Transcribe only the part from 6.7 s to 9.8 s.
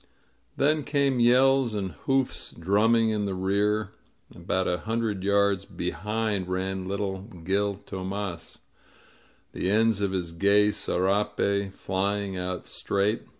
little Gil Tomas, the